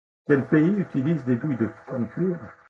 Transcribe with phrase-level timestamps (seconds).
[0.25, 2.39] Quelques pays utilisent des douilles en cuivre.